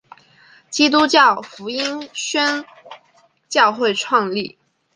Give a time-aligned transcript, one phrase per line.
[0.71, 2.65] 基督教福音宣
[3.47, 4.57] 教会创立。